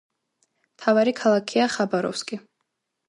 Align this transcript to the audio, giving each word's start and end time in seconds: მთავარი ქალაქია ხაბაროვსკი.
მთავარი 0.71 1.13
ქალაქია 1.19 1.67
ხაბაროვსკი. 1.75 2.41